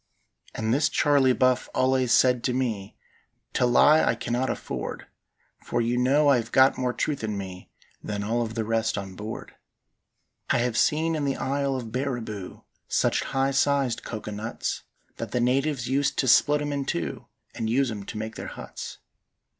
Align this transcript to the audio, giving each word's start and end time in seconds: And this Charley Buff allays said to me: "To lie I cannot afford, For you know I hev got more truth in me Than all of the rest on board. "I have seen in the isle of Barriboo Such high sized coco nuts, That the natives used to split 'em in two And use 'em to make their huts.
And 0.55 0.73
this 0.73 0.89
Charley 0.89 1.31
Buff 1.31 1.69
allays 1.75 2.11
said 2.11 2.43
to 2.45 2.53
me: 2.55 2.97
"To 3.53 3.67
lie 3.67 4.03
I 4.03 4.15
cannot 4.15 4.49
afford, 4.49 5.05
For 5.59 5.79
you 5.79 5.95
know 5.95 6.27
I 6.27 6.37
hev 6.37 6.51
got 6.51 6.75
more 6.75 6.91
truth 6.91 7.23
in 7.23 7.37
me 7.37 7.69
Than 8.03 8.23
all 8.23 8.41
of 8.41 8.55
the 8.55 8.65
rest 8.65 8.97
on 8.97 9.13
board. 9.13 9.53
"I 10.49 10.57
have 10.57 10.75
seen 10.75 11.13
in 11.13 11.23
the 11.23 11.35
isle 11.37 11.75
of 11.75 11.91
Barriboo 11.91 12.63
Such 12.87 13.25
high 13.25 13.51
sized 13.51 14.01
coco 14.03 14.31
nuts, 14.31 14.81
That 15.17 15.33
the 15.33 15.39
natives 15.39 15.87
used 15.87 16.17
to 16.17 16.27
split 16.27 16.63
'em 16.63 16.73
in 16.73 16.85
two 16.85 17.27
And 17.53 17.69
use 17.69 17.91
'em 17.91 18.01
to 18.05 18.17
make 18.17 18.37
their 18.37 18.47
huts. 18.47 18.97